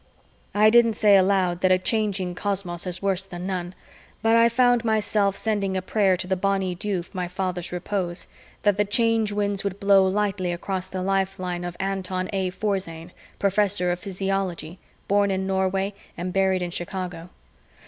I 0.55 0.71
didn't 0.71 0.95
say 0.95 1.15
aloud 1.15 1.61
that 1.61 1.71
a 1.71 1.77
Changing 1.77 2.33
cosmos 2.33 2.87
is 2.87 3.03
worse 3.03 3.23
than 3.23 3.45
none, 3.45 3.75
but 4.23 4.35
I 4.35 4.49
found 4.49 4.83
myself 4.83 5.35
sending 5.35 5.77
a 5.77 5.81
prayer 5.83 6.17
to 6.17 6.25
the 6.25 6.35
Bonny 6.35 6.73
Dew 6.73 7.03
for 7.03 7.15
my 7.15 7.27
father's 7.27 7.71
repose, 7.71 8.25
that 8.63 8.77
the 8.77 8.83
Change 8.83 9.31
Winds 9.31 9.63
would 9.63 9.79
blow 9.79 10.07
lightly 10.07 10.51
across 10.51 10.87
the 10.87 11.03
lifeline 11.03 11.63
of 11.63 11.77
Anton 11.79 12.31
A. 12.33 12.49
Forzane, 12.49 13.11
professor 13.37 13.91
of 13.91 13.99
physiology, 13.99 14.79
born 15.07 15.29
in 15.29 15.45
Norway 15.45 15.93
and 16.17 16.33
buried 16.33 16.63
in 16.63 16.71
Chicago. 16.71 17.29